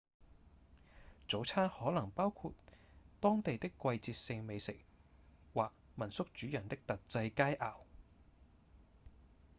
[1.27, 2.51] 早餐可能包含
[3.19, 4.75] 當地的季節性美食
[5.53, 7.75] 或民宿主人的特製佳餚